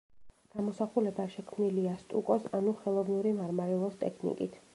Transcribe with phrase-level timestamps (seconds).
[0.53, 4.61] გამოსახულება შექმნილია სტუკოს, ანუ ხელოვნური მარმარილოს ტექნიკით.